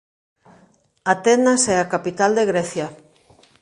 [1.13, 2.87] Atenas é a capital de Grecia